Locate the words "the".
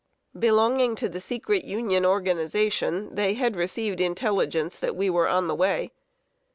1.07-1.21, 5.47-5.53